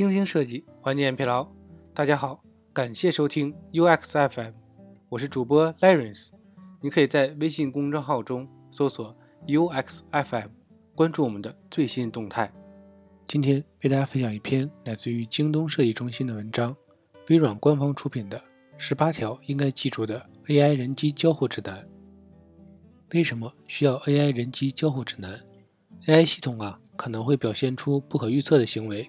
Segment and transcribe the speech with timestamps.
[0.00, 1.46] 精心设计，缓解疲劳。
[1.92, 4.52] 大家好，感谢收听 UX FM，
[5.10, 6.28] 我是主播 Lawrence。
[6.80, 9.14] 你可以在微信公众号中搜索
[9.46, 10.48] UX FM，
[10.94, 12.50] 关注我们的最新动态。
[13.26, 16.74] 今天为大家分享一篇来自于京东设计中心的文章，
[17.28, 18.38] 微软官方出品的
[18.78, 21.78] 《十八条应该记住的 AI 人机交互指南》。
[23.12, 25.38] 为什么需要 AI 人机交互指南
[26.06, 29.06] ？AI 系统啊可能会表现出不可预测的行为，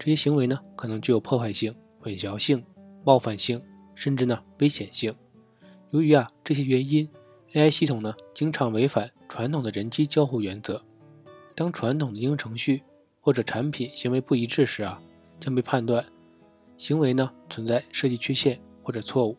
[0.00, 2.64] 这些行为呢可能具有破坏性、混淆性、
[3.04, 3.62] 冒犯性，
[3.94, 5.14] 甚至呢危险性。
[5.90, 7.06] 由于啊这些原因
[7.52, 10.82] ，AI 系统呢经常违反传统的人机交互原则。
[11.54, 12.82] 当传统的应用程序
[13.20, 14.98] 或者产品行为不一致时啊，
[15.38, 16.02] 将被判断
[16.78, 19.36] 行为呢存在设计缺陷或者错误。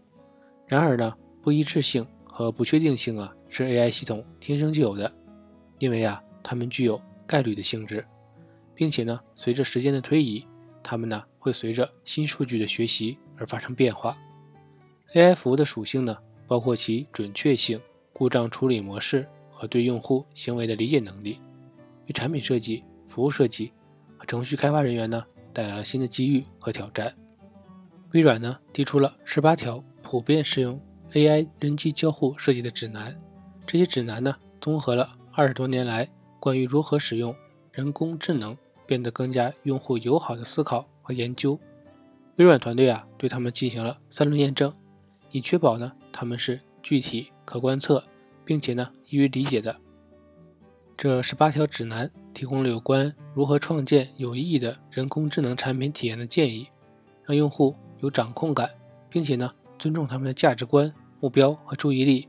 [0.68, 5.12] 然而呢，不一致性和不确定性啊是 AI 系统天生就有的，
[5.80, 8.06] 因为啊它们具有概率的性质，
[8.76, 10.46] 并且呢随着时间的推移，
[10.84, 14.18] 它们呢会随着新数据的学习而发生变化。
[15.14, 17.80] AI 服务的属性呢包括其准确性、
[18.14, 21.40] 故障处理模式和对用户行为的理解能力，
[22.08, 22.84] 为产品设计。
[23.08, 23.74] 服务设计
[24.18, 27.14] 和程序开发人员呢带来了新的机遇和挑战。
[28.14, 33.20] 微软呢提出了十八条普遍适用 AI 人机交互设计的指南。
[33.68, 37.36] 这些指南呢综合了二十多年来关于如何使用
[37.74, 38.58] 人工智能
[38.92, 41.58] 变得更加用户友好的思考和研究。
[42.36, 44.76] 微软团队啊对他们进行了三轮验证，
[45.30, 48.04] 以确保呢他们是具体可观测，
[48.44, 49.78] 并且呢易于理解的。
[50.98, 56.68] 这十八条指南提供了有关如何创建有意义的人工智能产品体验的建议，
[57.24, 58.70] 让用户有掌控感，
[59.10, 62.28] 并且呢尊重他们的价值观、目标和注意力。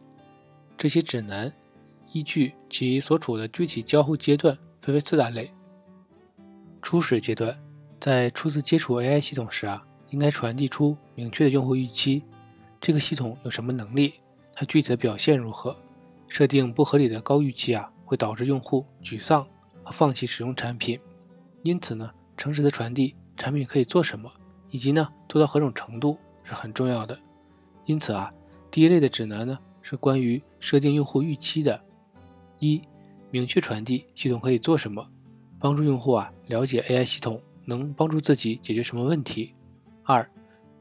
[0.79, 1.53] 这些指南
[2.13, 5.53] 依据其所处的具体交互阶段分为四大类。
[6.83, 7.57] 初始阶段，
[7.99, 12.23] 在初次接触 AI 系统时啊，应该传递出明确的用户预期：
[12.81, 14.15] 这个系统有什么能力，
[14.53, 15.75] 它具体的表现如何。
[16.29, 17.89] 设定不合理的高预期啊。
[18.05, 19.43] 会导致用户沮丧
[19.83, 21.01] 和放弃使用产品，
[21.63, 24.31] 因此呢，诚实的传递产品可以做什么，
[24.69, 27.19] 以及呢做到何种程度是很重要的。
[27.87, 28.31] 因此啊，
[28.71, 31.83] 第一类的指南呢是关于设定用户预期的：
[32.59, 32.83] 一、
[33.31, 35.09] 明确传递系统可以做什么，
[35.63, 39.55] 帮助用户啊了解 AI 系统能帮助自己解决什么问题；
[40.03, 40.29] 二、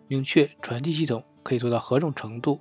[0.07, 2.59] 明确传递系统可以做到何种程度，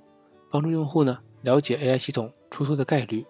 [0.51, 3.25] 帮助用户呢了解 AI 系统出错的概率。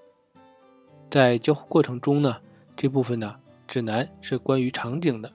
[1.10, 2.36] 在交互过程中呢，
[2.76, 3.34] 这部分呢
[3.66, 5.32] 指南是关于场景的，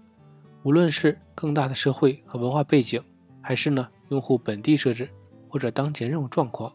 [0.62, 3.03] 无论是更大的社会和文化背景，
[3.41, 5.09] 还是呢用户本地设置
[5.49, 6.71] 或者当前任务状况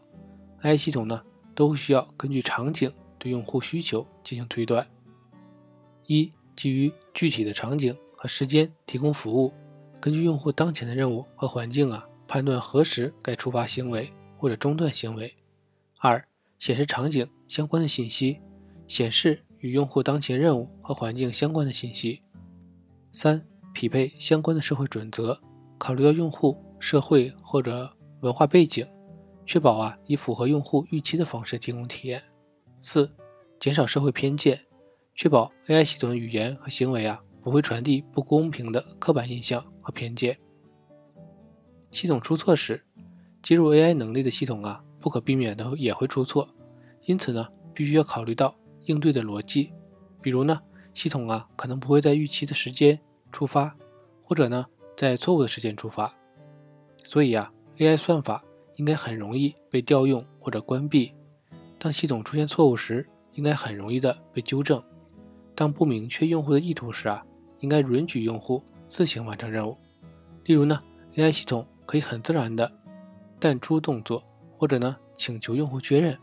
[0.62, 1.22] ，AI 系统呢
[1.54, 4.84] 都需要根据场景对用户需求进行推断。
[6.06, 9.52] 一、基于具体的场景和时间提供服务，
[10.00, 15.34] 根据用户当前的任务和环境啊，判断何时该触发行为或者中断行为。
[15.98, 16.24] 二、
[16.58, 18.40] 显示场景相关的信息。
[18.88, 22.20] 显示与用户当前任务和环境相关的信息。
[23.10, 23.42] 三、
[23.72, 25.40] 匹配相关的社会准则，
[25.78, 27.90] 考虑到用户、社会或者
[28.20, 28.86] 文化背景，
[29.46, 32.22] 确保啊以符合用户预期的方式提供体验。
[32.80, 33.10] 四、
[33.58, 34.60] 减少社会偏见，
[35.22, 40.36] 确保 AI 系统的语言和行为啊不会传递不公平的刻板印象和偏见。
[41.92, 42.82] 系统出错时，
[43.40, 46.48] 接入 AI 能力的系统啊不可避免的也会出错，
[47.02, 48.56] 因此呢必须要考虑到。
[48.86, 49.72] 应对的逻辑，
[50.20, 50.60] 比如呢，
[50.92, 52.98] 系统啊可能不会在预期的时间
[53.30, 53.76] 出发，
[54.24, 54.66] 或者呢
[54.96, 56.12] 在错误的时间出发，
[57.04, 58.42] 所以啊，AI 算法
[58.74, 61.14] 应该很容易被调用或者关闭。
[61.78, 64.82] 当系统出现错误时，应该很容易的被纠正。
[65.62, 67.24] 当不明确用户的意图时啊，
[67.60, 69.78] 应该允许用户自行完成任务。
[70.42, 70.82] 例如呢
[71.14, 72.72] ，AI 系统可以很自然的
[73.38, 74.24] 淡出动作，
[74.58, 76.18] 或者呢请求用户确认。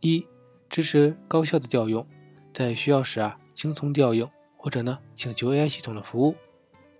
[0.00, 0.26] 一。
[0.70, 2.06] 支持高效的调用，
[2.54, 6.34] 在需要时啊轻松调用，或者呢请求 AI 系统的服务。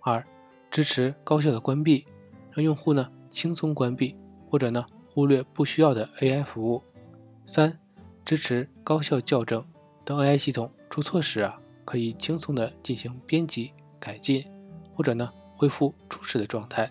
[0.02, 0.22] 二、
[0.70, 2.04] 支持高效的关闭，
[2.52, 4.14] 让用户呢轻松关闭，
[4.50, 6.82] 或者呢忽略不需要的 AI 服务。
[7.46, 7.78] 三、
[8.22, 9.64] 支持高效校正，
[10.04, 14.44] 当 AI 系统出错时啊可以轻松的进行编辑改进，
[14.94, 16.90] 或者呢恢复初始的状态。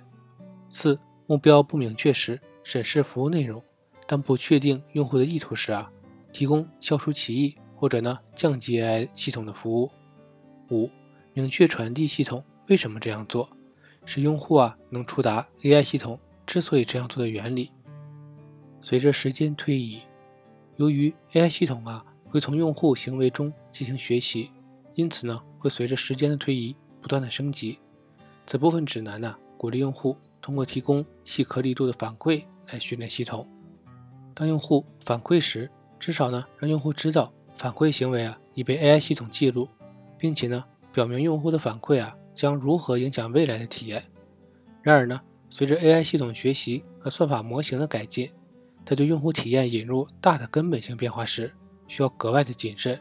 [0.69, 3.61] 四、目标不明确时，审视服务内容，
[4.07, 5.91] 当不确定用户的意图时啊。
[6.31, 9.89] 提供消除歧义或者呢降级 AI 系统的服务。
[10.69, 10.89] 五、
[11.33, 13.49] 明确传递系统为什么这样做，
[14.05, 17.71] 使用户啊能触达 AI 系统之所以这样做的原理。
[18.81, 20.01] 随着时间推移，
[20.75, 24.51] 由于 AI 系统啊会从用户行为中进行学习，
[24.93, 27.79] 因此呢会随着时间的推移不断的升级。
[28.45, 33.49] 此部分指南呢，鼓励用户通过提供细颗粒度的反馈来训练系统。
[34.33, 39.69] 当用户反馈时，至少呢让用户知道反馈行为啊已被 AI 系统记录，
[40.17, 40.61] 并且呢
[40.91, 44.03] 表明用户的反馈啊将如何影响未来的体验。
[44.81, 48.29] 然而呢，随着 AI 系统学习和算法模型的改进，
[48.83, 51.49] 在对用户体验引入大的根本性变化时，
[51.87, 52.99] 需要格外的谨慎，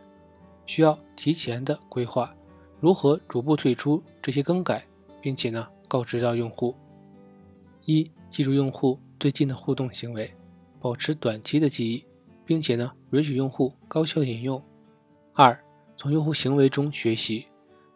[0.66, 2.34] 需要提前的规划
[2.80, 4.84] 如何逐步退出这些更改。
[5.24, 6.76] 并且呢，告知到用户：
[7.86, 10.30] 一、记住用户最近的互动行为，
[10.78, 12.04] 保持短期的记忆，
[12.44, 14.60] 并且呢，允许用户高效引用；
[15.32, 15.58] 二、
[15.96, 17.46] 从用户行为中学习，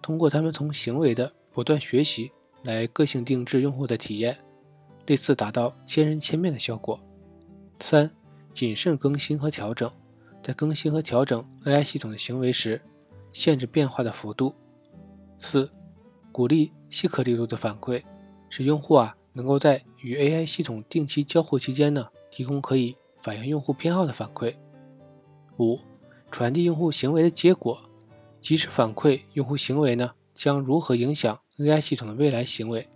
[0.01, 2.33] 通过他们从行为的不断学习
[2.63, 4.35] 来个性定制用户的体验，
[5.05, 6.99] 类似达到千人千面的效果；
[7.79, 8.11] 三、
[8.55, 9.93] 谨慎更新和调整，
[10.43, 12.81] 在更新和调整 AI 系统的行为时，
[13.33, 14.55] 限制变化的幅度；
[15.39, 15.71] 四。
[16.31, 18.03] 鼓励细颗粒度的反馈，
[18.49, 24.55] 使用户啊能够在与 AI 系统定期交互期间呢，提供可以反映用户偏好的反馈。
[25.59, 25.81] 五、
[26.31, 27.83] 传递用户行为的结果，
[28.41, 32.87] 及时反馈用户行为呢将如何影响 AI 系统的未来行为。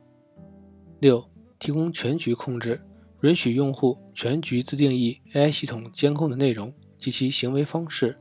[1.01, 1.25] 六、
[1.59, 2.81] 提供全局控制，
[3.23, 6.73] 允许用户全局自定义 AI 系统监控的内容
[7.03, 8.17] 及其行为方式。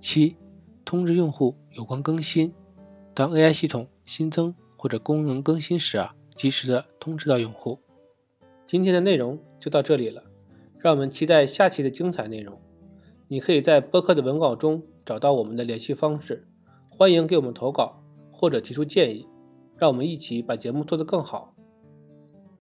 [0.00, 0.34] 七、
[0.82, 2.54] 通知用户有关更新，
[3.12, 3.86] 当 AI 系统。
[4.06, 7.78] 新增或者功能更新时啊，及时的通知到用户。
[8.64, 10.22] 今天的内容就到这里了，
[10.78, 12.58] 让我们期待下期的精彩内容。
[13.26, 16.48] 你可以在播客的文稿中找到我们的联系方式，
[16.88, 18.02] 欢迎给我们投稿
[18.32, 19.28] 或者提出建议，
[19.76, 21.54] 让我们一起把节目做得更好。